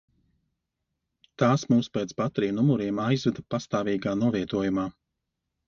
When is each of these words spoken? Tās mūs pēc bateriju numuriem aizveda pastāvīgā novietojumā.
Tās 1.41 1.65
mūs 1.73 1.91
pēc 1.99 2.15
bateriju 2.23 2.57
numuriem 2.61 3.03
aizveda 3.05 3.47
pastāvīgā 3.57 4.17
novietojumā. 4.25 4.91